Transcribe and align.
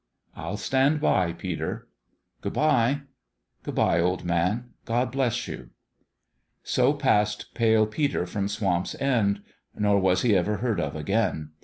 "I'll 0.35 0.57
stand 0.57 0.99
by, 0.99 1.31
Peter."" 1.31 1.87
Good 2.41 2.53
bye!"" 2.53 3.01
Good 3.63 3.75
bye, 3.75 3.99
old 3.99 4.25
man 4.25 4.61
1 4.73 4.73
God 4.85 5.11
bless 5.11 5.47
you!" 5.47 5.69
So 6.73 6.93
passed 6.93 7.53
Pale 7.53 7.85
Peter 7.85 8.25
from 8.25 8.47
Swamp's 8.47 8.95
End: 8.99 9.43
nor 9.77 9.99
was 9.99 10.23
he 10.23 10.35
ever 10.35 10.57
heard 10.57 10.79
of 10.79 10.95
again. 10.95 11.51